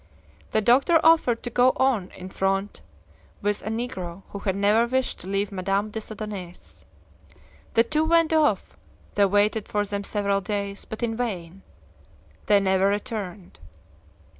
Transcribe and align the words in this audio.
The 0.49 0.61
doctor 0.61 0.99
offered 1.03 1.43
to 1.43 1.51
go 1.51 1.73
on 1.75 2.09
in 2.17 2.31
front 2.31 2.81
with 3.43 3.61
a 3.61 3.69
negro 3.69 4.23
who 4.29 4.39
had 4.39 4.55
never 4.55 4.87
wished 4.87 5.19
to 5.19 5.27
leave 5.27 5.51
Madame 5.51 5.91
des 5.91 5.99
Odonais. 6.11 6.85
The 7.75 7.83
two 7.83 8.03
went 8.05 8.33
off; 8.33 8.75
they 9.13 9.25
waited 9.25 9.67
for 9.67 9.85
them 9.85 10.03
several 10.03 10.41
days, 10.41 10.85
but 10.85 11.03
in 11.03 11.15
vain. 11.15 11.61
They 12.47 12.59
never 12.59 12.87
returned. 12.87 13.59